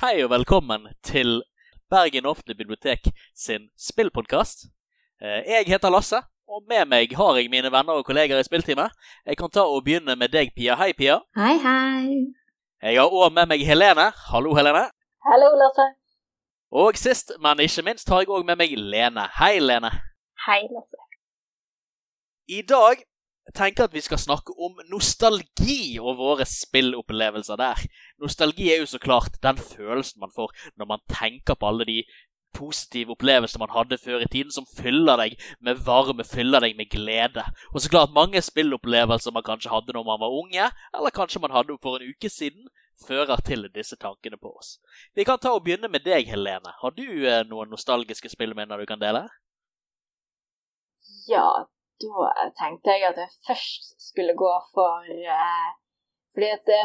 [0.00, 1.42] Hei og velkommen til
[1.90, 4.68] Bergen offentlige bibliotek sin spillpodkast.
[5.20, 8.94] Jeg heter Lasse, og med meg har jeg mine venner og kolleger i spillteamet.
[9.26, 10.76] Jeg kan ta og begynne med deg, Pia.
[10.78, 11.18] Hei, Pia.
[11.34, 12.20] Hei, hei.
[12.82, 14.12] Jeg har òg med meg Helene.
[14.30, 14.86] Hallo, Helene.
[15.26, 15.88] Hallo, Lasse.
[16.70, 19.26] Og sist, men ikke minst, har jeg òg med meg Lene.
[19.40, 19.90] Hei, Lene.
[20.46, 21.02] Hei, Lasse.
[22.46, 23.02] I dag
[23.54, 27.82] tenker at vi skal snakke om nostalgi og våre spillopplevelser der.
[28.22, 32.00] Nostalgi er jo så klart den følelsen man får når man tenker på alle de
[32.56, 36.88] positive opplevelsene man hadde før i tiden, som fyller deg med varme, fyller deg med
[36.90, 37.44] glede.
[37.74, 41.54] Og så klart mange spillopplevelser man kanskje hadde når man var unge, eller kanskje man
[41.54, 42.68] hadde for en uke siden,
[43.06, 44.78] fører til disse tankene på oss.
[45.14, 46.72] Vi kan ta og begynne med deg, Helene.
[46.80, 49.26] Har du eh, noen nostalgiske spillminner du kan dele?
[51.28, 51.66] Ja,
[52.02, 55.68] da tenkte jeg at jeg først skulle gå for eh,
[56.32, 56.82] Fordi at det,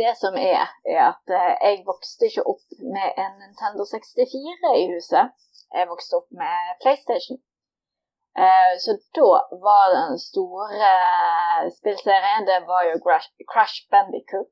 [0.00, 4.84] det, som er, er at eh, jeg vokste ikke opp med en Nintendo 64 i
[4.94, 5.24] huset.
[5.78, 7.38] Jeg vokste opp med PlayStation.
[8.44, 9.30] Eh, så da
[9.66, 14.50] var den store eh, spillserien det var jo Crash, Crash Bandicoot.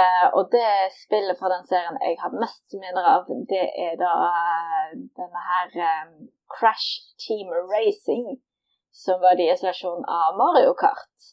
[0.00, 0.70] Uh, og det
[1.04, 4.10] spillet fra den serien jeg har mest minner av, det er da
[5.16, 5.70] denne her
[6.56, 6.90] Crash
[7.24, 8.26] Team Racing
[9.04, 11.28] som var deres versjon av Mario Kart.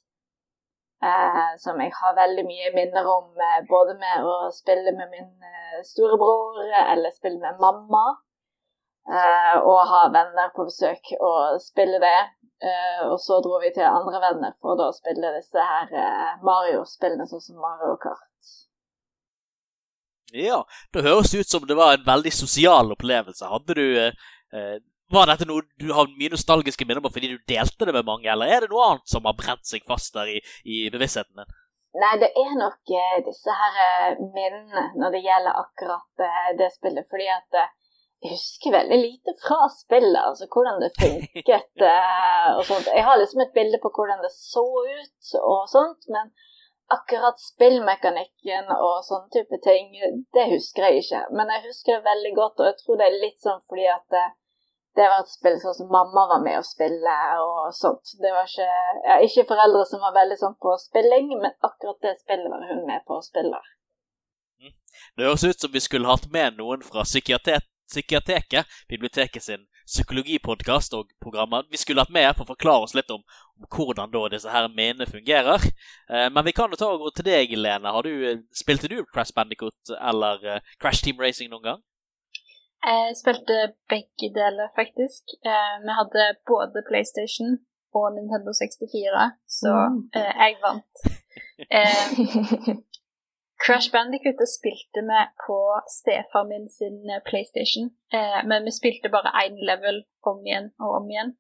[1.06, 5.32] Eh, som jeg har veldig mye minner om, eh, både med å spille med min
[5.50, 8.06] eh, storebror eller spille med mamma.
[9.06, 12.20] Eh, og ha venner på besøk og spille det.
[12.70, 17.28] Eh, og så dro vi til andre venner for å spille disse her eh, Mario-spillene,
[17.30, 18.22] sånn som Mario Kart.
[20.34, 20.64] Ja,
[20.94, 23.46] det høres ut som det var en veldig sosial opplevelse.
[23.52, 23.86] Hadde du
[25.14, 28.30] var dette noe du har mye nostalgiske minner på fordi du delte det med mange,
[28.32, 31.54] eller er det noe annet som har brent seg fast der i, i bevisstheten din?
[31.96, 36.68] Nei, det er nok eh, disse her eh, minnene når det gjelder akkurat eh, det
[36.74, 37.08] spillet.
[37.12, 37.60] Fordi at
[38.26, 41.86] jeg husker veldig lite fra spillet, altså hvordan det funket
[42.58, 42.92] og sånt.
[42.92, 46.34] Jeg har liksom et bilde på hvordan det så ut og sånt, men
[46.92, 49.96] akkurat spillmekanikken og sånne type ting,
[50.36, 51.22] det husker jeg ikke.
[51.38, 54.20] Men jeg husker det veldig godt, og jeg tror det er litt sånn fordi at
[54.96, 58.16] det var et spill sånn som mamma var med å spille og sånt.
[58.22, 58.68] Det var ikke,
[59.08, 62.86] ja, ikke foreldre som var veldig sånn på spilling, men akkurat det spillet var hun
[62.88, 63.60] med på å spille.
[64.64, 64.74] Mm.
[65.18, 71.12] Det høres ut som vi skulle hatt med noen fra Psykiateket, biblioteket sin psykologipodkast og
[71.22, 71.68] programmer.
[71.70, 73.22] Vi skulle hatt med for å forklare oss litt om,
[73.60, 75.62] om hvordan da disse her minnene fungerer.
[76.10, 77.94] Eh, men vi kan jo ta og gå til deg, Lene.
[77.94, 81.84] Har du, eh, spilte du Crash Bandicoot eller uh, Crash Team Racing noen gang?
[82.86, 83.56] Jeg spilte
[83.90, 85.24] begge deler, faktisk.
[85.50, 87.58] Eh, vi hadde både PlayStation
[87.98, 89.24] og Nintendo 64,
[89.60, 90.02] så mm.
[90.20, 90.96] eh, jeg vant.
[91.80, 92.06] Eh,
[93.64, 95.58] Crash Bandicoot spilte vi på
[96.00, 100.92] stefaren min sin eh, PlayStation, eh, men vi spilte bare én level om igjen og
[101.00, 101.32] om igjen.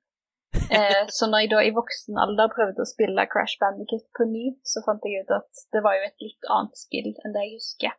[0.78, 4.45] Eh, så når jeg da i voksen alder prøvde å spille Crash Bandicoot på ny,
[4.72, 7.59] så fant jeg ut at det var jo et litt annet spill enn det jeg
[7.59, 7.94] husker.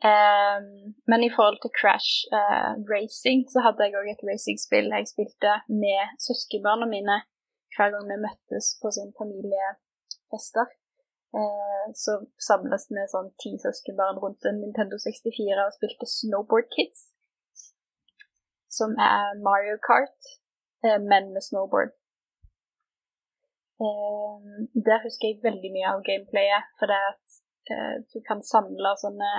[0.00, 5.08] Um, men i forhold til Crash uh, Racing så hadde jeg òg et racingspill jeg
[5.10, 7.16] spilte med søskenbarna mine
[7.76, 10.72] hver gang vi møttes på sånn familiefester.
[11.36, 12.16] Uh, så
[12.48, 17.10] samles vi sånn ti søskenbarn rundt en Nintendo 64 og spilte Snowboard Kids.
[18.72, 20.32] Som er Mario Kart,
[20.86, 21.92] uh, men med snowboard.
[24.88, 27.38] der husker jeg veldig mye av gameplayet, for det at
[28.12, 29.30] du kan samle sånne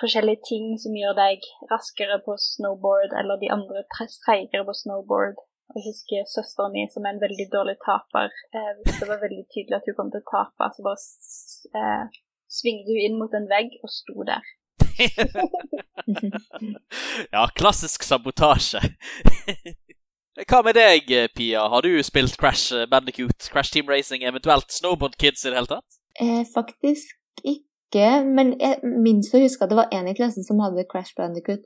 [0.00, 1.38] forskjellige ting som gjør deg
[1.72, 5.36] raskere på snowboard, eller de andre treigere på snowboard.
[5.74, 8.28] Jeg husker søsteren min som er en veldig dårlig taper.
[8.56, 11.00] Eh, hvis det var veldig tydelig at hun kom til å tape, så bare
[11.80, 12.04] eh,
[12.58, 14.44] svingte hun inn mot en vegg og sto der.
[17.34, 18.82] ja, klassisk sabotasje.
[20.48, 21.64] Hva med deg, Pia?
[21.72, 26.00] Har du spilt Crash Bandicoot, Crash Team Racing, eventuelt Snowboard Kids i det hele tatt?
[26.20, 30.46] Eh, faktisk ikke ikke Men jeg minst å huske at det var én i klassen
[30.46, 31.62] som hadde Crash Bandicoot.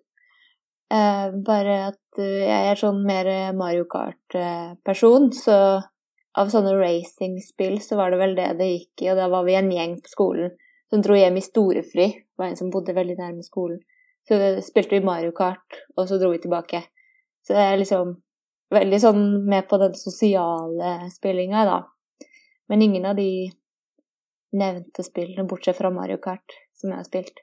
[0.92, 5.56] Uh, bare at uh, jeg er sånn mer Mario Kart-person, så
[6.36, 9.56] av sånne racingspill så var det vel det det gikk i, og da var vi
[9.58, 10.52] en gjeng på skolen
[10.92, 12.06] som dro hjem i storefri.
[12.20, 13.80] Det var en som bodde veldig nærme skolen.
[14.26, 16.82] Så spilte vi Mario Kart, og så dro vi tilbake.
[17.46, 18.12] Så det er liksom
[18.74, 22.28] veldig sånn med på den sosiale spillinga, da.
[22.70, 23.48] Men ingen av de
[24.58, 27.42] nevnte spillene, bortsett fra Mario Kart, som jeg har spilt.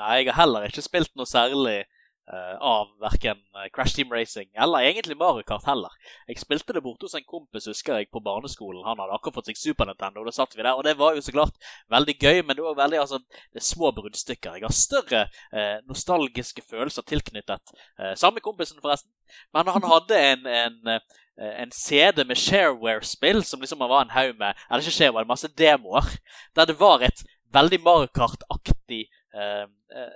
[0.00, 1.84] Nei, jeg har heller ikke spilt noe særlig
[2.24, 3.36] av verken
[3.74, 5.92] Crash Team Racing eller egentlig Mario Kart heller.
[6.28, 8.80] Jeg spilte det borte hos en kompis husker jeg, på barneskolen.
[8.86, 10.72] Han hadde akkurat fått seg Super Nintendo, og da satt vi der.
[10.72, 11.58] Og det var jo så klart
[11.92, 13.20] veldig gøy, men det var veldig altså,
[13.52, 14.56] det små bruddstykker.
[14.56, 19.12] Jeg har større uh, nostalgiske følelser tilknyttet uh, samme kompisen, forresten.
[19.52, 20.98] Men han hadde en, en
[21.36, 26.06] en CD med shareware-spill som liksom var en haug med Eller ikke shareware, masse demoer.
[26.56, 27.24] Der det var et
[27.54, 29.66] veldig Mario Kart-aktig eh,
[29.96, 30.12] eh,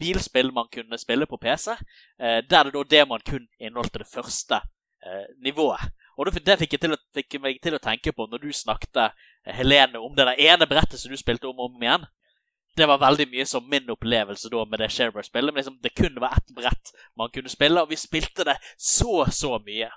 [0.00, 1.70] bilspill man kunne spille på PC,
[2.18, 4.60] eh, der det da demoen kun inneholdt det første
[5.04, 5.90] eh, nivået.
[6.18, 8.96] Og Det fikk, jeg til å, fikk meg til å tenke på når du snakket,
[8.96, 12.06] eh, Helene, om det der ene brettet som du spilte om og om igjen.
[12.76, 15.54] Det var veldig mye som min opplevelse da med det Shareware-spillet.
[15.54, 19.24] men liksom, Det kun var ett brett man kunne spille, og vi spilte det så,
[19.30, 19.90] så mye.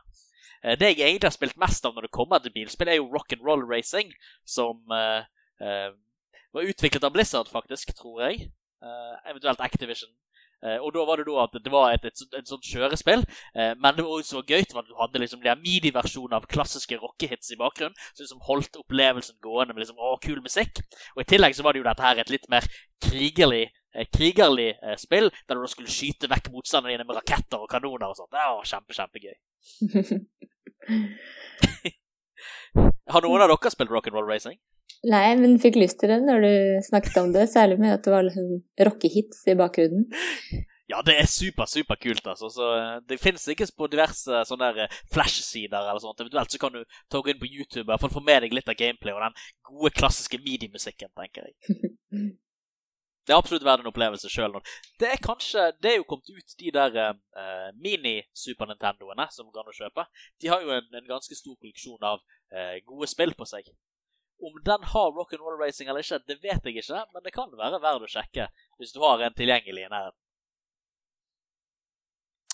[0.63, 3.09] Eh, det jeg egentlig har spilt mest av når det kommer til bilspill, er jo
[3.09, 4.13] rock'n'roll racing,
[4.45, 5.25] som uh,
[5.61, 5.89] uh,
[6.53, 8.51] var utviklet av Blizzard, faktisk, tror jeg.
[8.81, 10.09] Uh, eventuelt Activision.
[10.65, 13.21] Uh, og da var det da at det var et, et, et, sånt kjørespill,
[13.57, 17.53] uh, men det var også gøy at du hadde liksom de midi-versjonen av klassiske rockehits
[17.53, 20.81] i bakgrunnen, som liksom holdt opplevelsen gående med liksom, å, kul musikk.
[21.13, 22.65] Og i tillegg så var det jo dette her et litt mer
[23.05, 23.67] krigerlig,
[24.15, 28.17] krigerlig spill, der du da skulle skyte vekk motstanderne dine med raketter og kanoner og
[28.17, 28.33] sånt.
[28.33, 29.37] Det var kjempe, kjempegøy.
[33.13, 34.57] Har noen av dere spilt rock'n'roll racing?
[35.09, 36.51] Nei, men fikk lyst til det når du
[36.85, 40.05] snakket om det, særlig med at det var liksom rockehits i bakgrunnen.
[40.91, 42.49] Ja, det er super, super kult, altså.
[42.49, 46.19] Så, eh, det finnes ikke på diverse sånne eh, flash-sider eller sånt.
[46.19, 49.15] Eventuelt så kan du ta inn på YouTube og få med deg litt av gameplay
[49.15, 49.37] og den
[49.69, 51.77] gode, klassiske midi-musikken, tenker jeg.
[53.21, 54.55] Det er absolutt verdt en opplevelse sjøl.
[54.99, 59.61] Det er kanskje Det er jo kommet ut de der uh, mini-Super Nintendoene som går
[59.61, 60.05] an å kjøpe.
[60.41, 63.69] De har jo en, en ganske stor kolleksjon av uh, gode spill på seg.
[64.41, 67.81] Om den har rock'n'roll racing eller ikke, det vet jeg ikke, men det kan være
[67.83, 68.47] verdt å sjekke
[68.81, 70.17] hvis du har en tilgjengelig i nærheten.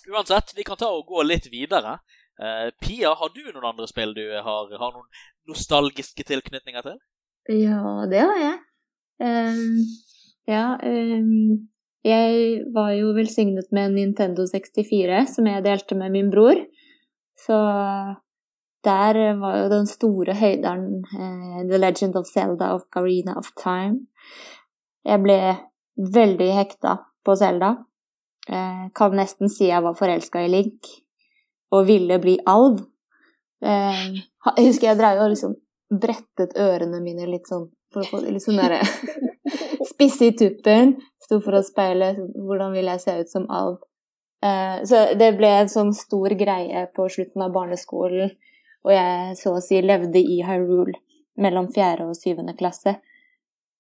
[0.08, 1.98] Uansett, vi kan ta og gå litt videre.
[2.38, 5.08] Uh, Pia, har du noen andre spill du har, har noen
[5.50, 7.00] nostalgiske tilknytninger til?
[7.52, 7.82] Ja,
[8.12, 8.60] det har jeg.
[9.24, 9.80] Um,
[10.48, 11.68] ja, um,
[12.08, 16.62] jeg var jo velsignet med en Nintendo 64 som jeg delte med min bror.
[17.38, 17.58] Så
[18.88, 24.08] der var jo den store høyderen eh, The Legend of Zelda of Garena of Time.
[25.08, 25.40] Jeg ble
[26.18, 27.76] veldig hekta på Zelda.
[28.48, 30.92] Eh, kan nesten si jeg var forelska i Link
[31.76, 32.80] og ville bli alv.
[33.64, 34.06] Eh,
[34.56, 35.58] jeg husker jeg drev og liksom
[35.88, 38.82] brettet ørene mine litt sånn for å få litt sånn derre
[39.92, 40.96] spisse i tuppen.
[41.24, 43.80] Sto for å speile hvordan vil jeg se ut som alv.
[44.44, 48.36] Eh, så det ble en sånn stor greie på slutten av barneskolen
[48.88, 50.96] og jeg så å si levde i Hyrule
[51.44, 52.96] mellom fjerde og syvende klasse.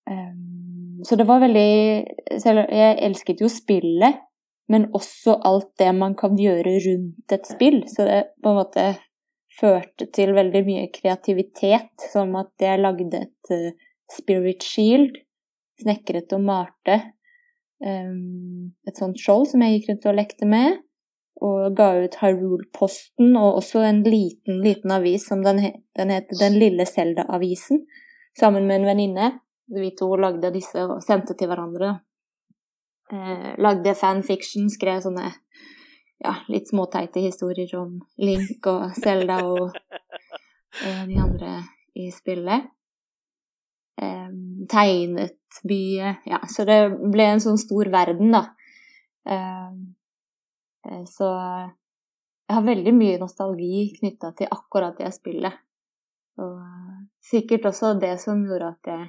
[0.07, 1.69] Um, så det var veldig
[2.43, 4.19] jeg elsket jo spillet,
[4.67, 7.81] men også alt det man kan gjøre rundt et spill.
[7.87, 8.87] Så det på en måte
[9.57, 13.71] førte til veldig mye kreativitet, som at jeg lagde et uh,
[14.11, 15.15] spirit shield,
[15.81, 16.99] snekret og malte.
[17.79, 20.81] Um, et sånt skjold som jeg gikk rundt og lekte med
[21.45, 25.61] og ga ut Hyrule-posten og også en liten, liten avis som den,
[25.97, 27.83] den heter Den lille Selda-avisen,
[28.39, 29.31] sammen med en venninne.
[29.67, 31.97] Vi to lagde disse og sendte til hverandre.
[33.13, 35.29] Eh, lagde fanfiction, skrev sånne
[36.23, 41.59] ja, litt småteite historier om Link og Selda og eh, de andre
[41.97, 42.71] i spillet.
[44.01, 44.33] Eh,
[44.69, 46.25] tegnet byet.
[46.29, 46.81] Ja, så det
[47.11, 48.43] ble en sånn stor verden, da.
[49.27, 49.71] Eh,
[51.09, 51.27] så
[52.47, 55.63] jeg har veldig mye nostalgi knytta til akkurat det spillet.
[56.39, 59.07] Og eh, sikkert også det som gjorde at jeg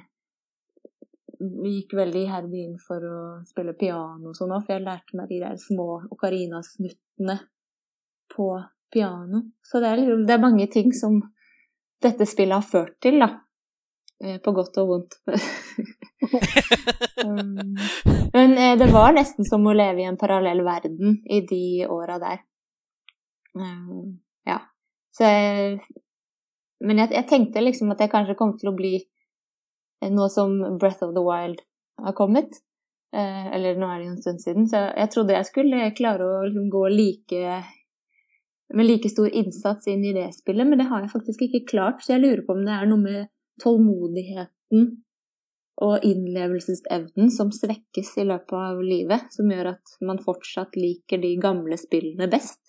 [1.39, 5.55] gikk veldig iherdig inn for å spille piano sånn for jeg lærte meg de der
[5.61, 7.37] små ocarina-snuttene
[8.33, 8.49] på
[8.91, 9.45] piano.
[9.63, 11.21] Så det er, liksom, det er mange ting som
[12.03, 13.29] dette spillet har ført til, da.
[14.19, 15.19] Eh, på godt og vondt.
[17.19, 17.75] Um,
[18.33, 22.15] men eh, det var nesten som å leve i en parallell verden i de åra
[22.21, 22.37] der.
[23.51, 24.61] Um, ja.
[25.11, 25.27] Så
[26.79, 28.93] Men jeg, jeg, tenkte liksom at jeg kanskje kom til å bli
[30.15, 31.59] noe som Breath of the Wild
[31.99, 32.61] har kommet.
[33.11, 36.23] Eh, eller nå er det jo en stund siden, så jeg trodde jeg skulle klare
[36.23, 37.59] å liksom gå like
[38.77, 42.03] med like stor innsats inn i det spillet, men det har jeg faktisk ikke klart.
[42.05, 43.29] Så jeg lurer på om det er noe med
[43.63, 44.89] tålmodigheten
[45.79, 51.35] og innlevelsesevnen som svekkes i løpet av livet, som gjør at man fortsatt liker de
[51.41, 52.59] gamle spillene best.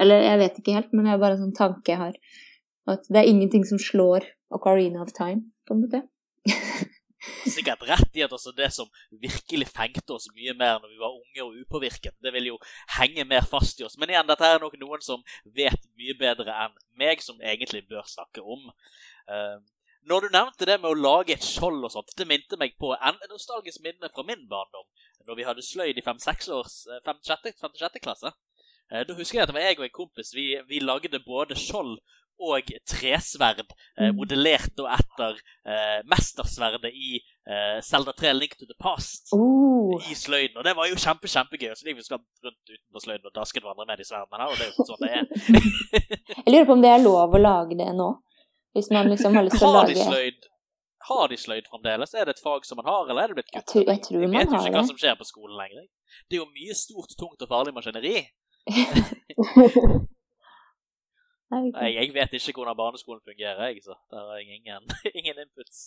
[0.00, 2.20] Eller jeg vet ikke helt, men det er bare en sånn tanke jeg har.
[2.90, 6.04] At det er ingenting som slår Ocarina of Time, på en måte.
[7.50, 8.88] sikkert rett i at altså det som
[9.22, 12.56] virkelig fengte oss mye mer når vi var unge og upåvirket, det vil jo
[12.96, 13.98] henge mer fast i oss.
[14.00, 15.24] Men igjen, dette er nok noen som
[15.56, 18.70] vet mye bedre enn meg, som egentlig bør snakke om.
[19.28, 19.60] Uh,
[20.08, 22.94] når du nevnte det med å lage et skjold og sånt, det minte meg på
[22.96, 24.86] en nostalgisk minne fra min barndom.
[25.28, 26.48] Når vi hadde sløyd i 5-6
[28.00, 28.32] klasse.
[28.90, 30.32] Uh, da husker jeg at det var jeg og en kompis.
[30.34, 31.98] Vi, vi lagde både skjold
[32.40, 34.16] og tresverd, eh, Mm.
[34.16, 40.56] modellert etter eh, mestersverdet i eh, Zelda 3 Link to the Past Oh, i sløyden.
[40.56, 41.74] Og det var jo kjempe, kjempegøy.
[41.76, 44.56] Så de vi skal rundt utenfor sløyden og dasket hverandre med i sverdene her, og
[44.56, 45.24] det er jo sånn det er.
[46.46, 48.10] jeg lurer på om det er lov å lage det nå?
[48.76, 50.46] Hvis man liksom har lyst til å Har de sløyd?
[51.08, 52.12] Har de sløyd fremdeles?
[52.14, 53.64] Er det et fag som man har, eller er det blitt kuttet?
[53.64, 54.90] Jeg tror, jeg tror Jeg vet jo ikke hva det.
[54.92, 55.84] som skjer på skolen lenger.
[56.28, 58.16] Det er jo mye stort, tungt og farlig maskineri.
[61.50, 64.82] Nei, Jeg, jeg vet ikke hvordan barneskolen fungerer, jeg, så der har jeg ingen,
[65.20, 65.78] ingen inputs.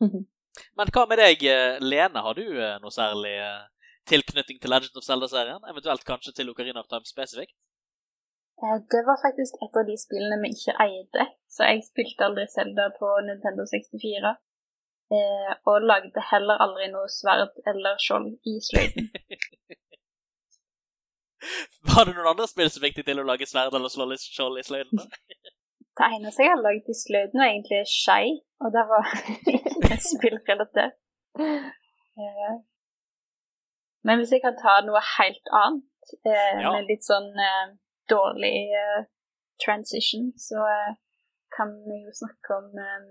[0.00, 0.24] Mhm.
[0.78, 2.22] Men hva med deg, eh, Lene?
[2.24, 3.66] Har du eh, noe særlig eh,
[4.08, 5.60] tilknytning til Legend of Zelda-serien?
[5.70, 7.54] Eventuelt kanskje til Ocarina of Time spesifikt?
[8.62, 11.24] Eh, Det var faktisk et av de spillene vi ikke eide,
[11.54, 14.32] så jeg spilte aldri Zelda på Nintendo 64.
[15.16, 19.06] Eh, og lagde heller aldri noe sverd eller skjold i sløyden.
[21.88, 24.66] Var det noen andre spill som fikk deg til å lage sverd eller skjold i
[24.66, 25.04] sløyden?
[25.98, 28.26] Det eneste jeg har laget i sløyden, var egentlig skei,
[28.62, 29.06] og det var
[30.12, 30.94] spillrelatert.
[31.42, 32.52] Eh,
[34.06, 36.70] Men hvis jeg kan ta noe helt annet, eh, Ja.
[36.76, 37.64] med litt sånn eh,
[38.10, 39.00] dårlig eh,
[39.64, 40.92] transition, så eh,
[41.56, 43.10] kan vi jo snakke om um,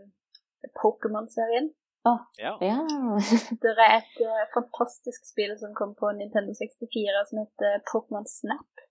[0.82, 1.72] Pokémon-serien.
[2.08, 2.16] Ja.
[2.62, 2.77] Ja.
[3.63, 8.86] Det er et uh, fantastisk spill som kom på Nintendo 64 som heter Pokémon Snap.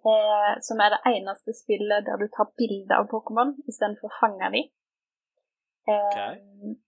[0.00, 4.48] Eh, som er det eneste spillet der du tar bilde av Pokémon istedenfor å fange
[4.54, 4.68] dem.
[5.88, 6.18] Eh, Ok.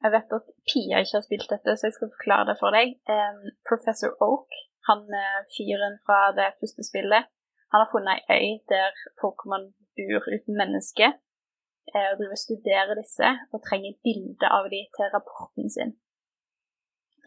[0.04, 2.96] Jeg vet at Pia ikke har spilt dette, så jeg skal forklare det for deg.
[3.12, 4.48] Eh, Professor Oak,
[4.88, 5.04] han
[5.54, 7.28] fyren fra det første spillet,
[7.72, 9.64] han har funnet ei øy der Pokémon
[9.96, 11.06] bor uten menneske
[11.94, 15.92] eh, og driver og studerer disse og trenger bilde av dem til rapporten sin.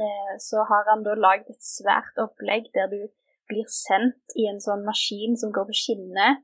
[0.05, 3.01] Eh, så har han da lagd et svært opplegg der du
[3.49, 6.41] blir sendt i en sånn maskin som går på skinner.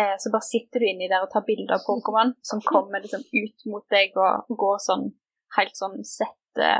[0.00, 3.22] Eh, så bare sitter du inni der og tar bilde av Pokémon som kommer liksom
[3.22, 5.12] ut mot deg og går sånn
[5.58, 6.72] helt sånn sette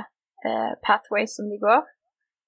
[0.85, 1.87] pathways som de går.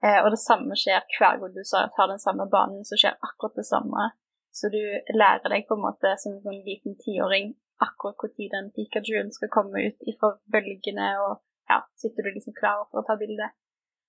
[0.06, 3.58] Eh, og det samme skjer hver gang du tar den samme banen, så skjer akkurat
[3.58, 4.10] det samme.
[4.56, 4.80] Så du
[5.20, 9.52] lærer deg på en måte som en sånn liten tiåring akkurat når den Pikachuen skal
[9.52, 13.50] komme ut ifra bølgene, og ja, sitter du liksom klar for å ta bilde.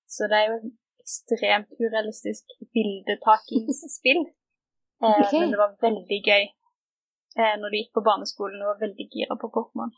[0.08, 0.60] Så det er jo
[1.04, 4.27] ekstremt urealistisk bildetakingsspill.
[4.98, 5.27] Eh.
[5.30, 6.44] Men det var veldig gøy
[7.38, 9.92] eh, når du gikk på barneskolen og var veldig gira på Pokémon.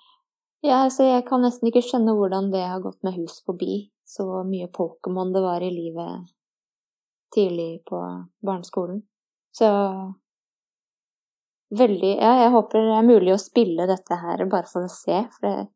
[0.60, 3.78] ja, så jeg kan nesten ikke skjønne hvordan det har gått med hus forbi.
[4.10, 6.32] Så mye Pokémon det var i livet
[7.36, 8.00] tidlig på
[8.42, 9.04] barneskolen.
[9.54, 9.70] Så
[11.78, 15.20] veldig Ja, jeg håper det er mulig å spille dette her bare for å se
[15.36, 15.68] for det,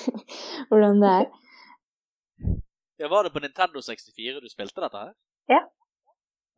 [0.68, 1.30] hvordan det er.
[3.00, 5.14] Ja, Var det på Nintendo 64 du spilte dette her?
[5.48, 5.62] Ja.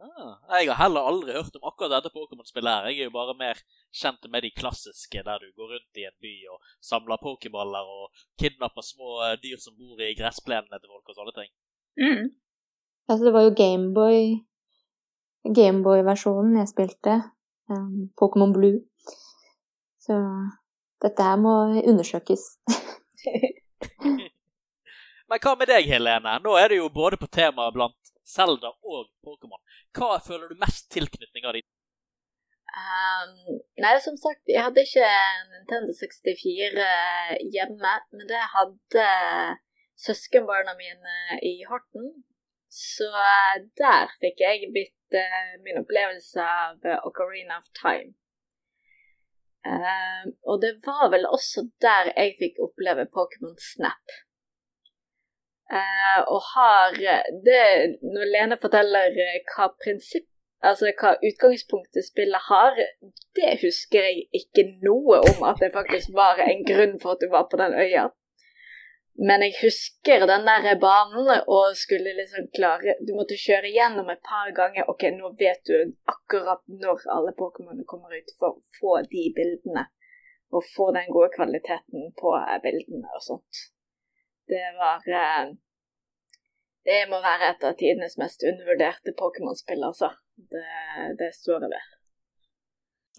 [0.03, 2.89] Ah, jeg har heller aldri hørt om akkurat dette Pokémon-spillet her.
[2.91, 3.59] Jeg er jo bare mer
[3.95, 8.25] kjent med de klassiske, der du går rundt i en by og samler pokéballer og
[8.41, 11.53] kidnapper små eh, dyr som bor i gressplenene til folk og sånne ting.
[12.03, 12.33] Mm.
[13.07, 14.19] Altså, det var jo Gameboy
[15.59, 17.21] Gameboy-versjonen jeg spilte.
[17.71, 18.83] Um, Pokémon Blue.
[20.03, 20.19] Så
[21.03, 22.49] dette her må undersøkes.
[25.33, 26.35] Men hva med deg, Helene?
[26.45, 28.02] Nå er du jo både på temaet blant
[28.35, 29.61] Zelda og Pokémon.
[29.97, 31.65] Hva føler du mest tilknytning av de?
[32.73, 35.09] Um, nei, som sagt, jeg hadde ikke
[35.51, 36.87] Nintendo 64
[37.53, 39.09] hjemme, men det hadde
[40.07, 42.09] søskenbarna mine i Horten.
[42.73, 48.15] Så eh, der fikk jeg blitt uh, min opplevelse av eh, Ocarina of Time.
[49.63, 54.17] Uh, og det var vel også der jeg fikk oppleve Pokémon Snap.
[55.71, 56.97] Eh, og har
[57.47, 60.27] det Når Lene forteller eh, hva prinsipp
[60.63, 62.77] Altså hva utgangspunktet spillet har,
[63.35, 67.33] det husker jeg ikke noe om at det faktisk var en grunn for at du
[67.33, 68.05] var på den øya.
[69.29, 74.23] Men jeg husker den der banen og skulle liksom klare Du måtte kjøre gjennom et
[74.31, 74.87] par ganger.
[74.93, 79.85] Ok, nå vet du akkurat når alle Pokémonene kommer ut, for å få de bildene.
[80.55, 83.67] Og få den gode kvaliteten på eh, bildene og sånt.
[84.51, 85.53] Det var eh,
[86.89, 90.11] Det må være et av tidenes mest undervurderte Pokémon-spill, altså.
[90.35, 90.65] Det,
[91.21, 91.91] det står jeg ved.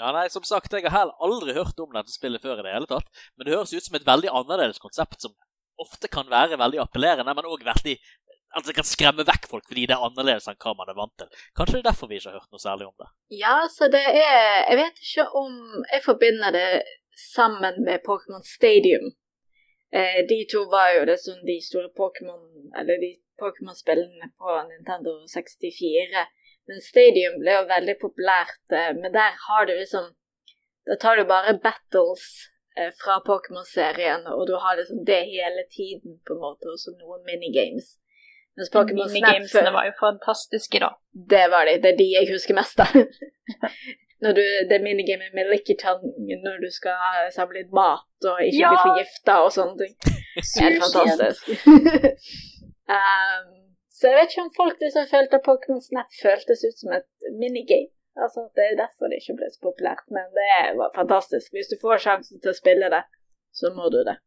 [0.02, 2.74] Ja, nei, som sagt, jeg har heller aldri hørt om dette spillet før i det
[2.74, 3.10] hele tatt.
[3.38, 5.36] Men det høres ut som et veldig annerledes konsept som
[5.82, 7.98] ofte kan være veldig appellerende, men òg veldig
[8.54, 11.14] Altså det kan skremme vekk folk fordi det er annerledes enn hva man er vant
[11.18, 11.30] til.
[11.58, 13.08] Kanskje det er derfor vi ikke har hørt noe særlig om det.
[13.34, 15.56] Ja, så det er Jeg vet ikke om
[15.90, 16.68] jeg forbinder det
[17.34, 19.10] sammen med Pokémon Stadium.
[20.00, 22.42] Eh, de to var jo det som de store Pokémon
[22.80, 23.12] Eller de
[23.44, 26.24] Pokémon-spillene på Nintendo 64.
[26.68, 30.06] Men Stadium ble jo veldig populært, eh, men der har du liksom
[30.88, 32.24] Da tar du bare battles
[32.78, 36.92] eh, fra Pokémon-serien, og du har liksom det hele tiden, på en måte, og så
[36.92, 37.88] noen minigames.
[38.58, 40.90] Mens Pokémon Snap Minigamesene var jo fantastiske, da.
[41.34, 41.78] Det var de.
[41.84, 42.92] Det er de jeg husker mest av.
[44.24, 46.04] når du, det minigamet med Lickitung
[46.46, 48.72] når du skal samle litt mat og ikke Ja!
[48.72, 49.94] bli forgifta og sånne ting.
[50.64, 51.52] Helt fantastisk.
[52.98, 53.50] um,
[53.94, 57.10] så jeg vet ikke om folk liksom følte at Pokémon Snap føltes ut som et
[57.40, 57.92] minigame.
[58.24, 60.50] Altså, Det er derfor det ikke ble så populært, men det
[60.80, 61.48] var fantastisk.
[61.56, 63.02] Hvis du får sjansen til å spille det,
[63.60, 64.18] så må du det.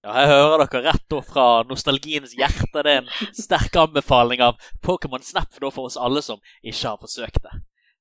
[0.00, 2.70] Ja, jeg hører dere rett og fra nostalgiens hjerte.
[2.72, 7.42] Det er en sterk anbefaling av Pokémon Snap for oss alle som ikke har forsøkt
[7.44, 7.52] det.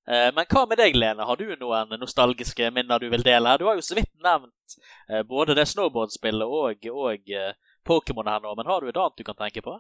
[0.10, 1.26] Eh, Men hva med deg, Lene?
[1.26, 3.58] Har du noen nostalgiske minner du vil dele?
[3.62, 4.78] Du har jo så vidt nevnt
[5.10, 7.54] eh, både det snowboardspillet og, og eh,
[7.86, 9.78] Pokémon her nå, men har du et annet du kan tenke på?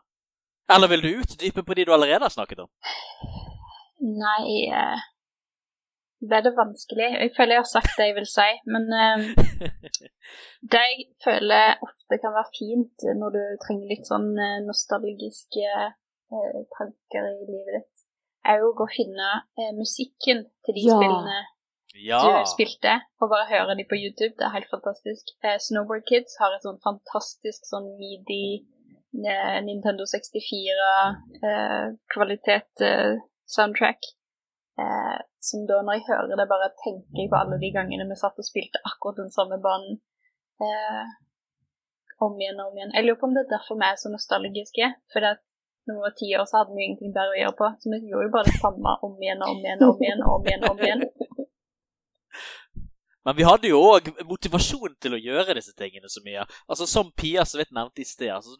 [0.69, 2.69] Eller vil du utdype på de du allerede har snakket om?
[3.99, 4.69] Nei
[6.21, 7.07] Det er det vanskelig?
[7.15, 8.85] Jeg føler jeg har sagt det jeg vil si, men
[10.71, 14.29] det jeg føler ofte kan være fint når du trenger litt sånn
[14.67, 15.73] nostalgiske
[16.77, 17.98] tanker i livet ditt,
[18.45, 20.95] er jo å finne eh, musikken til de Ja.
[20.97, 21.39] spillene
[21.99, 22.19] Ja.
[22.21, 24.35] du spilte, og bare høre de på YouTube.
[24.37, 25.23] Det er helt fantastisk.
[25.43, 28.65] Eh, Snowboard Kids har et sånn fantastisk sånn midi
[29.25, 30.03] eh, Nintendo
[31.39, 33.99] 64-kvalitet eh, soundtrack.
[34.79, 38.15] Eh, som da, når jeg hører det, bare tenker jeg på alle de gangene vi
[38.19, 39.99] satt og spilte akkurat den samme banen.
[40.61, 41.05] Eh,
[42.19, 42.91] om igjen og om igjen.
[42.95, 44.85] Jeg lurer på om det er derfor vi er så nostalgiske.
[45.11, 45.43] For det at
[45.95, 47.69] vi var ti år, så hadde vi ingenting bedre å gjøre på.
[47.81, 50.25] Så vi gjorde jo bare det samme om igjen og om igjen og om igjen.
[50.33, 51.05] om igjen, om igjen.
[53.27, 56.45] Men vi hadde jo òg motivasjon til å gjøre disse tingene så mye.
[56.71, 58.31] Altså Som Pia så vidt nevnte i sted.
[58.33, 58.55] Altså,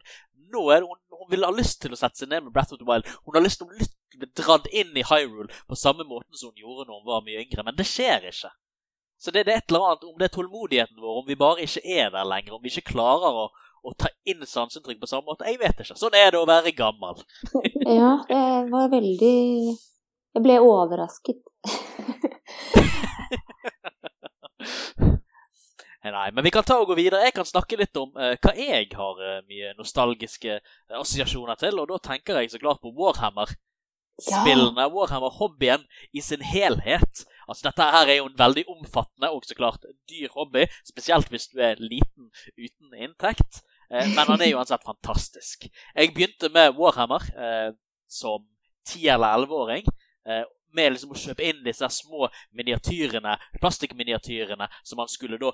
[0.54, 2.76] nå er det, hun, hun vil ha lyst til å sette seg ned med Breath
[2.76, 3.08] of the Wild.
[3.26, 6.66] Hun har lyst til å bli dratt inn i Hyrule på samme måten som hun
[6.66, 7.66] gjorde når hun var mye yngre.
[7.66, 8.52] Men det skjer ikke.
[9.20, 11.66] Så det, det er et eller annet om det er tålmodigheten vår, om vi bare
[11.66, 13.50] ikke er der lenger, om vi ikke klarer å,
[13.84, 15.48] å ta inn sanseinntrykk på samme måte.
[15.50, 15.98] Jeg vet ikke.
[16.00, 17.16] Sånn er det å være gammel.
[17.90, 21.42] Ja, det var veldig Jeg ble overrasket.
[26.10, 27.26] Nei, men vi kan ta og gå videre.
[27.28, 31.80] Jeg kan snakke litt om uh, hva jeg har uh, mye nostalgiske uh, assosiasjoner til,
[31.82, 33.52] og da tenker jeg så klart på Warhammer.
[34.20, 37.24] Spillene, Warhammer-hobbyen i sin helhet.
[37.48, 41.48] Altså Dette her er jo en veldig omfattende og så klart dyr hobby, spesielt hvis
[41.54, 43.62] du er liten uten inntekt.
[43.90, 45.66] Eh, men han er uansett fantastisk.
[45.96, 47.74] Jeg begynte med Warhammer eh,
[48.08, 48.46] som
[48.86, 49.86] ti- eller elleveåring.
[50.30, 50.44] Eh,
[50.78, 55.50] med liksom å kjøpe inn disse små miniatyrene, plastikkminiatyrene som man skulle da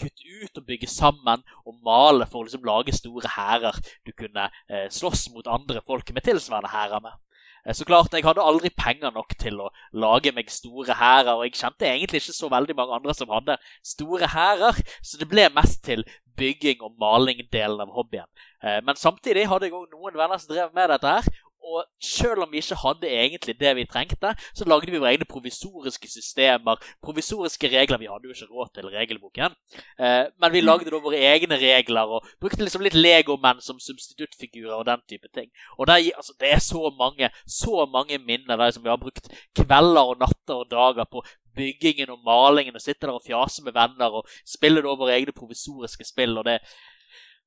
[0.00, 3.76] kutte ut og bygge sammen og male for å liksom lage store hærer
[4.08, 4.46] du kunne
[4.88, 7.20] slåss mot andre folk med tilsvarende hærer med.
[7.66, 11.44] Eh, Så klart, Jeg hadde aldri penger nok til å lage meg store hærer, og
[11.44, 15.48] jeg kjente egentlig ikke så veldig mange andre som hadde store hærer, så det ble
[15.54, 16.04] mest til
[16.36, 18.28] bygging og maling-delen av hobbyen.
[18.62, 21.24] Eh, Men samtidig hadde jeg òg noen venner som drev med dette her.
[21.66, 25.26] Og selv om vi ikke hadde egentlig det vi trengte, så lagde vi våre egne
[25.26, 27.98] provisoriske systemer, provisoriske regler.
[27.98, 29.56] Vi hadde jo ikke råd til regelboken,
[29.98, 34.76] eh, men vi lagde da våre egne regler og brukte liksom litt legomenn som substituttfigurer
[34.78, 35.50] og den type ting.
[35.78, 39.02] Og det, er- altså, det er så mange, så mange minner der som vi har
[39.02, 39.26] brukt
[39.58, 41.24] kvelder og natter og dager på
[41.56, 45.32] byggingen og malingen og sitte der og fjase med venner og spille da våre egne
[45.32, 46.38] provisoriske spill.
[46.38, 46.60] og det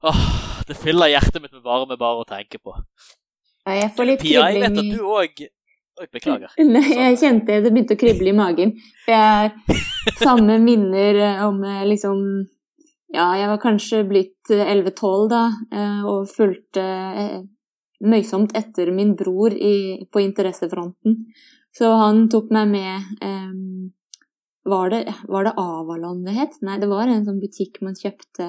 [0.03, 0.15] Åh,
[0.67, 2.71] det fyller hjertet mitt med varme bare å tenke på.
[3.69, 5.43] Ja, jeg får litt Pia, jeg vet at du òg
[5.99, 6.53] Oi, beklager.
[6.63, 8.73] Nei, jeg kjente det begynte å krible i magen.
[9.03, 9.83] For jeg har
[10.25, 12.23] samme minner om eh, liksom
[13.13, 16.83] Ja, jeg var kanskje blitt eh, 11-12 da, eh, og fulgte
[17.23, 17.39] eh,
[18.09, 21.23] nøysomt etter min bror i, på interessefronten.
[21.75, 23.89] Så han tok meg med um,
[24.65, 26.55] var, det, var det Avalon det het?
[26.65, 28.47] Nei, det var en sånn butikk man kjøpte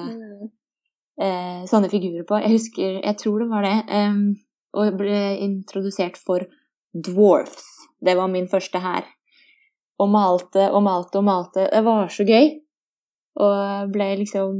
[1.21, 2.39] eh, sånne figurer på.
[2.41, 3.75] Jeg husker, jeg tror det var det.
[3.89, 4.23] em,
[4.77, 6.45] og ble introdusert for
[6.91, 7.67] dwarfs.
[8.01, 9.05] Det var min første her.
[10.01, 11.67] Og malte og malte og malte.
[11.69, 12.55] Det var så gøy.
[13.41, 14.55] Og ble liksom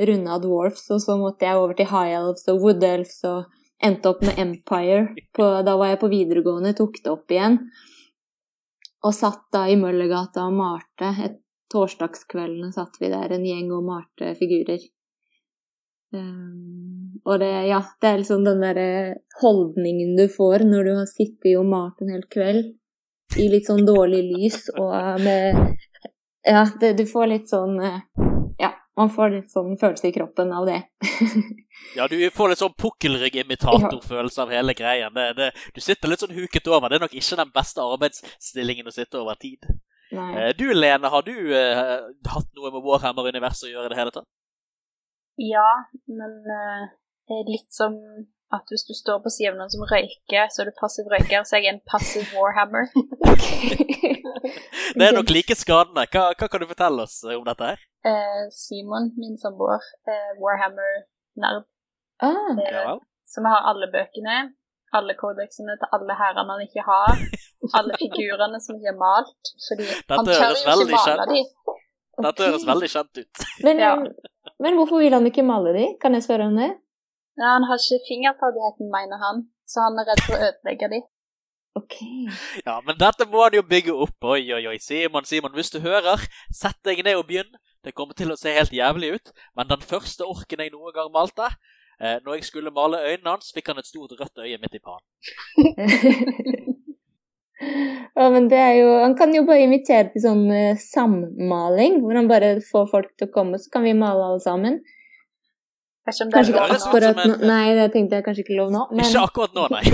[0.00, 3.50] runda av dwarfs, og så måtte jeg over til high elves og wood elves og
[3.84, 5.02] endte opp med Empire.
[5.36, 7.58] På, da var jeg på videregående, tok det opp igjen.
[9.04, 11.12] Og satt da i Møllergata og malte.
[11.24, 11.38] Et
[11.72, 14.82] torsdagskveldene satt vi der, en gjeng og malte figurer.
[16.12, 18.86] Um, og det, ja, det er liksom den derre
[19.38, 22.72] holdningen du får når du har sittet og malt en hel kveld
[23.38, 25.76] i litt sånn dårlig lys og med
[26.42, 28.00] Ja, det, du får litt sånn eh,
[28.58, 30.80] Ja, man får litt sånn følelse i kroppen av det.
[31.98, 34.74] ja, du får litt sånn pukkelrygg-imitatorfølelse av hele.
[34.74, 36.90] Det, det, du sitter litt sånn huket over.
[36.90, 39.68] Det er nok ikke den beste arbeidsstillingen å sitte over tid.
[40.16, 40.30] Nei.
[40.42, 44.14] Eh, du Lene, har du uh, hatt noe med Warhammer-universet å gjøre i det hele
[44.16, 44.26] tatt?
[45.40, 45.70] Ja,
[46.04, 47.96] men uh, litt som
[48.50, 51.44] at hvis du står på siden av noen som røyker, så er du passiv røyker,
[51.46, 52.88] så jeg er en passiv Warhammer.
[54.98, 56.06] det er nok like skadende.
[56.10, 57.84] Hva, hva, kan du fortelle oss om dette her?
[58.06, 61.68] Uh, Simon, min samboer, uh, Warhammer-nerd.
[62.26, 62.96] Ah, ja.
[63.30, 64.40] Vi har alle bøkene,
[64.98, 67.22] alle kodeksene til alle hærene han ikke har,
[67.78, 71.44] alle figurene som ikke er malt, fordi Dette han tør jo ikke male de.
[72.20, 73.46] Dette høres veldig kjent ut.
[73.64, 73.94] Men, ja.
[74.62, 75.86] Men hvorfor vil han ikke male de?
[76.02, 76.70] Kan jeg spørre om det?
[77.40, 81.00] Nei, han har ikke fingerferdigheten, mener han, så han er redd for å ødelegge de.
[81.78, 81.96] Ok.
[82.66, 84.18] Ja, men dette må han jo bygge opp.
[84.34, 84.78] Oi, oi, oi.
[84.82, 87.52] Simon, Simon, hvis du hører, sett deg ned og begynn.
[87.84, 91.08] Det kommer til å se helt jævlig ut, men den første orken jeg noen gang
[91.14, 94.76] malte eh, Når jeg skulle male øynene hans, fikk han et stort rødt øye midt
[94.76, 95.06] i pannen.
[97.60, 102.16] ja, men det er jo Han kan jo bare invitere til sånn uh, sammaling, hvor
[102.16, 104.80] han bare får folk til å komme, så kan vi male alle sammen.
[106.08, 107.36] Kanskje det kanskje ikke akkurat nå.
[107.44, 108.86] Nei, det tenkte jeg kanskje ikke lov nå.
[108.94, 109.04] Men...
[109.04, 109.84] Ikke akkurat nå, nei.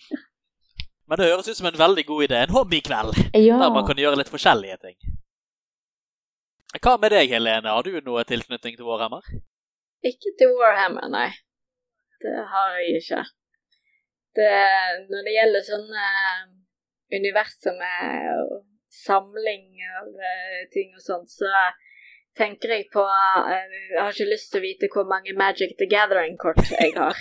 [1.10, 2.40] men det høres ut som en veldig god idé.
[2.46, 3.58] En hobbykveld ja.
[3.60, 4.96] der man kan gjøre litt forskjellige ting.
[6.78, 7.74] Hva med deg, Helene?
[7.74, 9.26] Har du noe tilknytning til Warhammer?
[10.06, 11.28] Ikke til Warhammer, nei.
[12.22, 13.22] Det har jeg ikke.
[14.38, 14.50] Det,
[15.10, 16.04] når det gjelder sånne
[17.14, 17.78] universer
[18.46, 21.50] og samling av uh, ting og sånt, så
[22.38, 23.50] tenker jeg på uh,
[23.90, 27.18] Jeg har ikke lyst til å vite hvor mange Magic the Gathering-kort jeg har.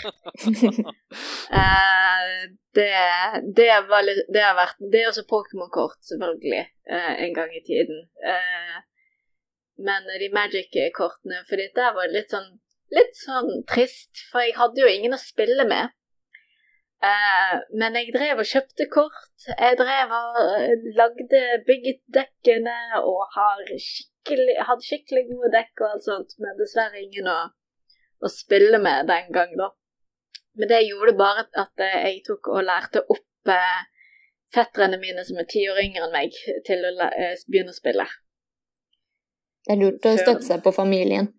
[1.53, 2.29] uh,
[2.77, 2.91] det,
[3.57, 8.01] det, har vært Det er også Pokémon-kort, selvfølgelig, en gang i tiden.
[9.85, 12.49] men de Magic-kortene For dette var litt sånn,
[12.93, 15.93] litt sånn trist, for jeg hadde jo ingen å spille med.
[17.79, 19.45] Men jeg drev og kjøpte kort.
[19.47, 20.39] Jeg drev og
[20.97, 27.01] lagde, bygget dekkene og har skikkelig hadde skikkelig gode dekk og alt sånt, men dessverre
[27.01, 27.37] ingen å,
[28.19, 29.71] å spille med den gang, da.
[30.59, 33.81] Men det gjorde bare at eh, jeg tok og lærte opp eh,
[34.53, 36.35] fetterne mine som er ti år yngre enn meg,
[36.67, 38.07] til å eh, begynne å spille.
[39.65, 41.29] Det er lurt å støtte seg på familien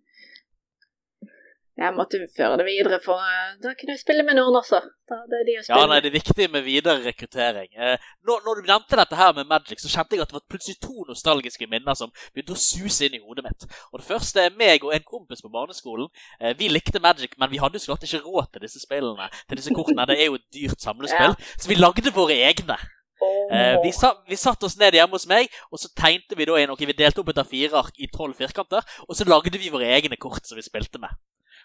[1.81, 4.83] jeg måtte føre det videre, for uh, da kunne jeg spille med noen også.
[5.09, 7.71] Da, det er de ja, nei, det er viktig med videre rekruttering.
[7.73, 10.45] Eh, når, når, du nevnte dette her med Magic, så kjente jeg at det var
[10.53, 13.67] plutselig to nostalgiske minner som begynte å suse inn i hodet mitt.
[13.91, 16.13] Og Det første er meg og en kompis på barneskolen.
[16.39, 19.31] Eh, vi likte Magic, men vi hadde jo slått ikke råd til disse spillene.
[19.49, 20.07] Til disse kortene.
[20.13, 21.35] Det er jo et dyrt samlespill.
[21.41, 21.57] Ja.
[21.61, 22.77] Så vi lagde våre egne.
[23.21, 23.83] Oh.
[23.85, 26.73] vi, sa, vi satt oss ned hjemme hos meg, og så tegnte vi da inn
[26.73, 29.73] Ok, vi delte opp et av fire ark i tolv firkanter, og så lagde vi
[29.73, 31.13] våre egne kort som vi spilte med.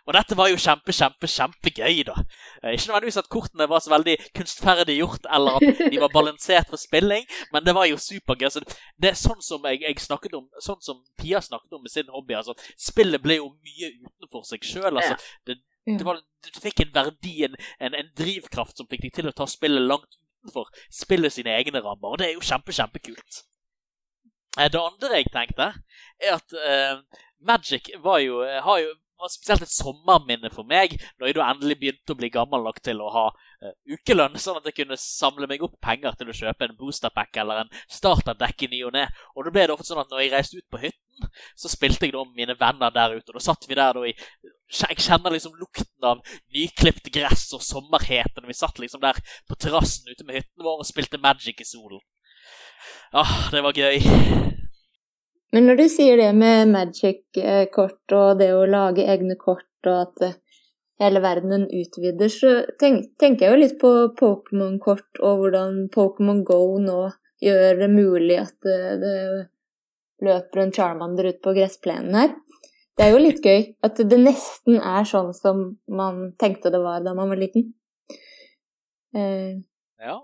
[0.05, 2.15] Og dette var jo kjempe, kjempe, kjempegøy, da.
[2.61, 6.69] Eh, ikke nødvendigvis at kortene var så veldig kunstferdig gjort, eller at de var balansert
[6.69, 8.51] for spilling, men det var jo supergøy.
[8.53, 8.61] Så
[9.01, 12.11] det er sånn som jeg, jeg, snakket om, sånn som Pia snakket om med sin
[12.13, 12.37] hobby.
[12.37, 14.91] altså Spillet ble jo mye utenfor seg sjøl.
[14.93, 15.17] Altså,
[15.49, 15.57] det,
[15.89, 19.33] det var, du fikk en verdi, en, en, en, drivkraft som fikk deg til å
[19.33, 23.41] ta spillet langt utenfor spillet sine egne rammer, og det er jo kjempe, kjempekult.
[24.59, 25.71] Eh, det andre jeg tenkte,
[26.21, 27.01] er at uh,
[27.41, 31.78] Magic var jo, har jo var spesielt et sommerminne for meg, når jeg da endelig
[31.82, 35.49] begynte å bli gammel nok til å ha uh, ukelønn, sånn at jeg kunne samle
[35.49, 39.06] meg opp penger til å kjøpe en boosterpack eller en starterdekk i ny og ne.
[39.36, 42.08] Og da ble det ofte sånn at når jeg reiste ut på hytten, så spilte
[42.08, 43.30] jeg da med mine venner der ute.
[43.32, 44.15] Og da satt vi der da i
[44.82, 46.23] Jeg kjenner liksom lukten av
[46.54, 48.47] nyklipt gress og sommerheten.
[48.49, 52.01] Vi satt liksom der på terrassen ute med hytten vår og spilte Magic i solen.
[53.13, 54.54] Ah, det var gøy.
[55.53, 60.23] Men når du sier det med Magic-kort og det å lage egne kort og at
[60.25, 60.38] eh,
[61.01, 66.79] hele verdenen utvider, så tenk, tenker jeg jo litt på Pokémon-kort og hvordan Pokémon Go
[66.81, 67.01] nå
[67.43, 72.36] gjør det mulig at det, eh, det løper en Charmander ut på gressplenen her.
[72.95, 77.03] Det er jo litt gøy at det nesten er sånn som man tenkte det var
[77.03, 77.73] da man var liten.
[79.15, 79.60] Eh,
[79.99, 80.15] ja.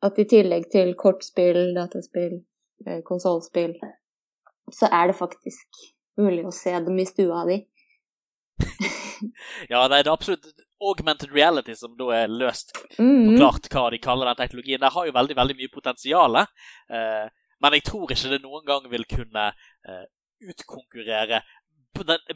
[0.00, 2.38] At i tillegg til kortspill, dataspill,
[2.86, 3.76] eh, konsollspill,
[4.74, 5.84] så er det faktisk
[6.20, 7.60] mulig å se dem i stua di.
[9.72, 13.36] ja, det er absolutt augmented reality som da er løst mm.
[13.36, 14.80] forklart hva de kaller den teknologien.
[14.80, 17.26] Det har jo veldig veldig mye potensial, eh,
[17.60, 20.06] men jeg tror ikke det noen gang vil kunne eh,
[20.50, 21.42] utkonkurrere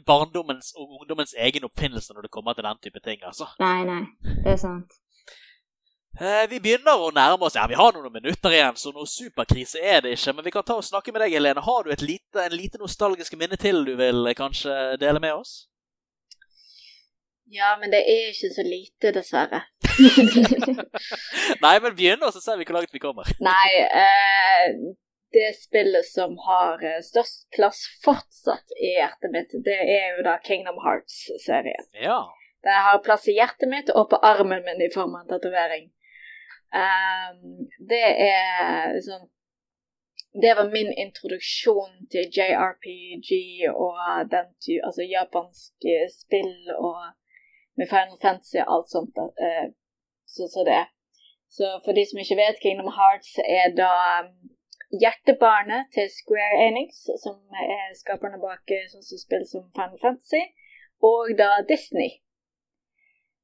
[0.05, 3.47] barndommens og ungdommens egen oppfinnelse når det kommer til den type ting, altså.
[3.63, 4.03] Nei, nei.
[4.43, 4.99] Det er sant.
[6.15, 9.81] Eh, vi begynner å nærme oss Ja, vi har noen minutter igjen, så noe superkrise
[9.83, 10.33] er det ikke.
[10.37, 11.63] Men vi kan ta og snakke med deg, Helene.
[11.65, 15.65] Har du et lite, en lite nostalgisk minne til du vil kanskje dele med oss?
[17.51, 19.65] Ja, men det er ikke så lite, dessverre.
[21.65, 23.27] Nei, men begynn, og så ser vi hvor langt vi kommer.
[23.49, 24.79] Nei, eh,
[25.35, 30.39] det spillet som har eh, størst plass fortsatt i hjertet mitt, det er jo da
[30.47, 31.91] Kingdom Hearts-serien.
[31.99, 32.23] Ja.
[32.65, 35.91] Det har plass i hjertet mitt og på armen min i form av en tatovering.
[36.75, 39.21] Um, det er liksom
[40.43, 43.29] Det var min introduksjon til JRPG
[43.85, 43.97] og
[44.35, 46.57] den ty altså japanske spill
[46.89, 46.99] og
[47.77, 49.15] med Final Fantasy og alt sånt.
[49.43, 49.67] Uh,
[50.33, 50.83] så, så det.
[51.57, 54.33] Så for de som ikke vet, Kingdom Hearts er da um,
[55.01, 56.89] hjertebarnet til Square Enix,
[57.23, 57.35] som
[57.75, 60.43] er skaperne bak sånn som spill som Final Fantasy,
[61.11, 62.11] og da Disney.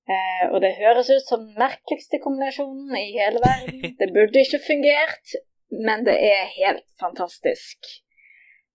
[0.10, 3.82] Eh, og det høres ut som den merkeligste kombinasjonen i hele verden.
[4.00, 5.36] Det burde ikke fungert,
[5.88, 7.92] men det er helt fantastisk.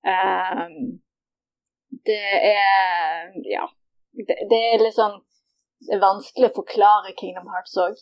[0.06, 0.66] Eh,
[2.06, 3.66] det er Ja.
[4.16, 5.18] Det, det, er litt sånn
[5.84, 7.98] Det er vanskelig å forklare Kingdom Hearts òg.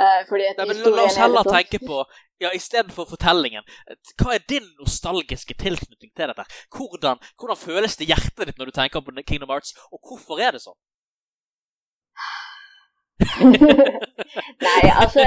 [0.00, 0.22] Eh,
[0.56, 0.64] La
[1.04, 1.98] oss er heller sånn- tenke på
[2.40, 3.62] ja, Istedenfor fortellingen,
[4.18, 6.46] hva er din nostalgiske tilknytning til dette?
[6.74, 10.40] Hvordan, hvordan føles det i hjertet ditt når du tenker på Kingdom Hearts, og hvorfor
[10.40, 10.78] er det sånn?
[14.66, 15.24] Nei, altså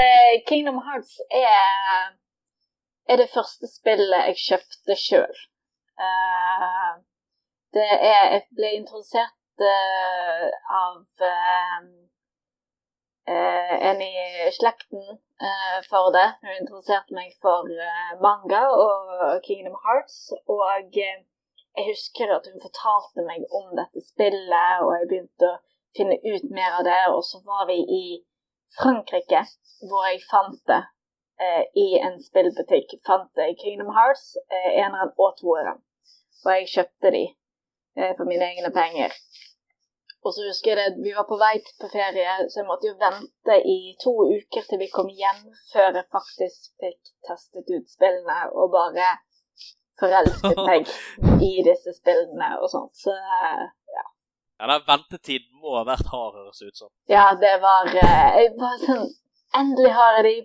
[0.48, 2.14] Kingdom Hearts er,
[3.10, 5.36] er det første spillet jeg kjøpte sjøl.
[5.96, 6.92] Uh,
[7.76, 10.48] det er Jeg ble introdusert uh,
[10.86, 10.98] av
[11.32, 11.86] uh,
[13.90, 14.16] en i
[14.54, 15.06] slekten
[15.90, 16.28] for det.
[16.44, 17.66] Hun introduserte meg for
[18.22, 20.30] manga og Kingdom Hearts.
[20.46, 20.62] Og
[20.94, 25.58] jeg husker at hun fortalte meg om dette spillet, og jeg begynte å
[25.98, 27.02] finne ut mer av det.
[27.16, 28.06] Og så var vi i
[28.80, 29.46] Frankrike,
[29.88, 30.82] hvor jeg fant det
[31.42, 32.98] eh, i en spillbutikk.
[33.08, 35.82] Fant det i Kingdom Hearts, eh, eneren og toeren.
[36.46, 39.16] Og jeg kjøpte de eh, for mine egne penger.
[40.26, 42.96] Og så husker jeg det, vi var på vei på ferie, så jeg måtte jo
[42.98, 48.40] vente i to uker til vi kom hjem, før jeg faktisk fikk testet ut spillene
[48.58, 49.12] og bare
[50.02, 50.90] forelsket meg
[51.50, 52.98] i disse spillene og sånt.
[52.98, 54.06] Så eh, ja.
[54.60, 56.92] Ja, den ventetiden må ha vært hard, høres det ut som.
[57.12, 59.06] Ja, det var eh, Jeg var sånn
[59.56, 60.36] Endelig har jeg de,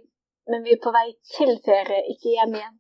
[0.52, 2.76] men vi er på vei til ferie, ikke hjem igjen.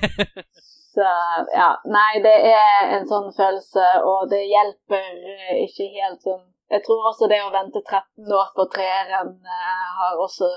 [0.94, 1.06] Så
[1.54, 1.68] ja.
[1.88, 7.08] Nei, det er en sånn følelse, og det hjelper eh, ikke helt sånn Jeg tror
[7.10, 10.50] også det å vente 13 år på treeren eh, har også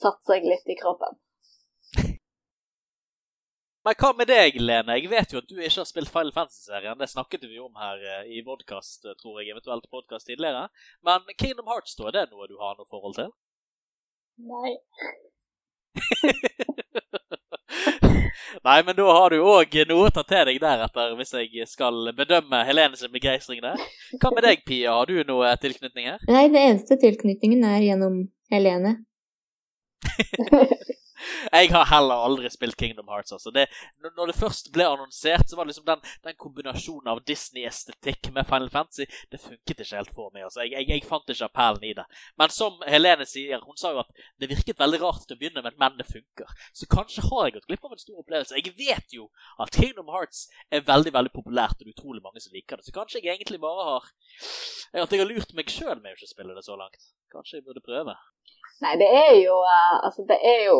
[0.00, 1.16] satt seg litt i kroppen.
[3.80, 4.96] Men hva med deg, Lene?
[4.98, 6.98] Jeg vet jo at du ikke har spilt Final Fantasy-serien.
[7.00, 10.66] Det snakket vi om her eh, i podkast, tror jeg, eventuelt podkast tidligere.
[11.06, 13.30] Men Kingdom Hearts, da, er det noe du har noe forhold til?
[14.50, 14.76] Nei.
[18.66, 22.12] Nei, men da har du òg noe å ta til deg deretter, hvis jeg skal
[22.16, 23.80] bedømme Helene sin begeistring der.
[24.20, 24.92] Hva med deg, Pia?
[24.98, 26.20] Har du noe tilknytning her?
[26.28, 28.98] Nei, det eneste tilknytningen er gjennom Helene.
[31.52, 33.32] Jeg har heller aldri spilt Kingdom Hearts.
[33.32, 33.50] altså.
[33.54, 33.66] Det,
[34.16, 38.48] når det først ble annonsert, så var det liksom den, den kombinasjonen av Disney-estetikk med
[38.48, 40.44] Final Fantasy Det funket ikke helt for meg.
[40.48, 40.62] altså.
[40.64, 42.06] Jeg, jeg, jeg fant ikke appellen i det.
[42.40, 45.64] Men som Helene sier, hun sa jo at det virket veldig rart til å begynne
[45.64, 46.54] med, men det funker.
[46.76, 48.58] Så kanskje har jeg gått glipp av en stor opplevelse.
[48.58, 49.28] Jeg vet jo
[49.60, 52.88] at Kingdom Hearts er veldig veldig populært, og det er utrolig mange som liker det.
[52.88, 54.10] Så kanskje jeg egentlig bare har
[55.00, 57.10] At jeg har lurt meg sjøl med å ikke spille det så langt.
[57.30, 58.16] Kanskje jeg burde prøve.
[58.80, 60.78] Nei, det er jo uh, Altså, det er jo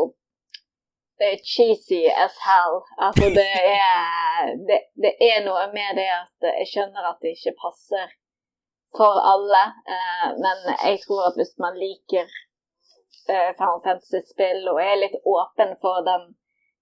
[1.21, 2.81] det er cheesy as hell.
[3.05, 7.61] Altså, det er, det, det er noe med det at jeg skjønner at det ikke
[7.65, 8.07] passer
[8.97, 9.63] for alle.
[9.95, 12.27] Eh, men jeg tror at hvis man liker
[13.33, 16.25] eh, Final Fantasy-spill og er litt åpen for den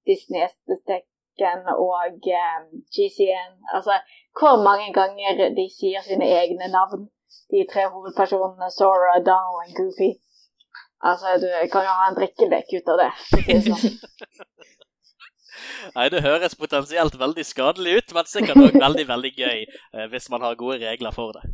[0.09, 2.63] Disney-estetikken og eh,
[2.95, 3.95] GCN Altså,
[4.39, 7.11] hvor mange ganger de sier sine egne navn,
[7.53, 10.11] de tre hovedpersonene Sora, Donald og Goofy.
[10.99, 13.99] Altså, du kan jo ha en drikkelek ut av det sånn.
[15.97, 20.29] Nei, det høres potensielt veldig skadelig ut, men sikkert òg veldig veldig gøy eh, hvis
[20.33, 21.45] man har gode regler for det.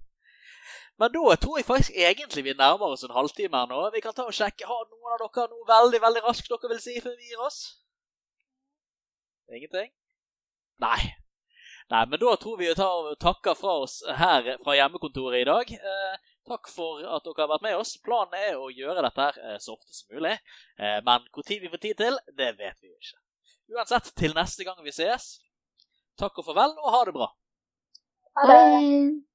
[1.00, 3.80] Men da tror jeg faktisk egentlig vi nærmer oss en halvtime her nå.
[3.94, 4.68] Vi kan ta og sjekke.
[4.68, 7.59] Har noen av dere noe veldig veldig raskt dere vil si før vi gir oss?
[9.50, 9.90] Ingenting?
[10.85, 11.00] Nei.
[11.92, 15.48] Nei, men da tror vi vi tar og takker fra oss her fra hjemmekontoret i
[15.50, 15.74] dag.
[15.74, 16.14] Eh,
[16.48, 17.96] takk for at dere har vært med oss.
[18.04, 20.37] Planen er å gjøre dette her eh, så ofte som mulig.
[20.78, 23.20] Eh, men hvor tid vi får tid til, det vet vi jo ikke.
[23.74, 25.28] Uansett, til neste gang vi sees,
[26.20, 27.30] takk og farvel, og ha det bra.
[28.40, 29.34] Ha det.